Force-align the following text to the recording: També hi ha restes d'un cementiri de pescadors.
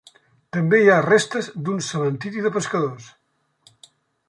També 0.55 0.79
hi 0.83 0.87
ha 0.93 1.01
restes 1.07 1.51
d'un 1.67 1.85
cementiri 1.89 2.43
de 2.47 2.53
pescadors. 2.57 3.13